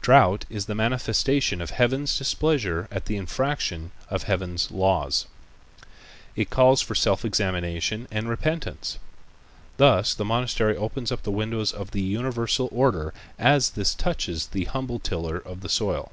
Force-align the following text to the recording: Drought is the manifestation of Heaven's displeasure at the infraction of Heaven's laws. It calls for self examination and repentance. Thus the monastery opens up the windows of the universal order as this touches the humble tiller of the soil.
Drought 0.00 0.44
is 0.48 0.66
the 0.66 0.76
manifestation 0.76 1.60
of 1.60 1.70
Heaven's 1.70 2.16
displeasure 2.16 2.86
at 2.92 3.06
the 3.06 3.16
infraction 3.16 3.90
of 4.08 4.22
Heaven's 4.22 4.70
laws. 4.70 5.26
It 6.36 6.50
calls 6.50 6.80
for 6.80 6.94
self 6.94 7.24
examination 7.24 8.06
and 8.08 8.28
repentance. 8.28 9.00
Thus 9.78 10.14
the 10.14 10.24
monastery 10.24 10.76
opens 10.76 11.10
up 11.10 11.24
the 11.24 11.32
windows 11.32 11.72
of 11.72 11.90
the 11.90 12.00
universal 12.00 12.68
order 12.70 13.12
as 13.40 13.70
this 13.70 13.92
touches 13.92 14.46
the 14.46 14.66
humble 14.66 15.00
tiller 15.00 15.38
of 15.38 15.62
the 15.62 15.68
soil. 15.68 16.12